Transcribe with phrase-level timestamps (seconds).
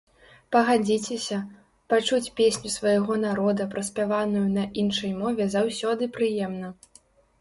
[0.53, 1.37] Пагадзіцеся,
[1.93, 6.67] пачуць песню свайго народа праспяваную на іншай мове заўсёды прыемна!